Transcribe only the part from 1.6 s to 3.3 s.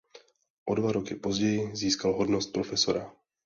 získal hodnost profesora.